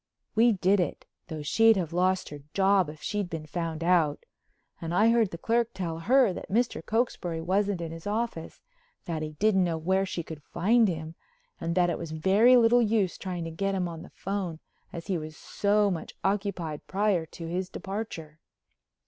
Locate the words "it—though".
0.79-1.43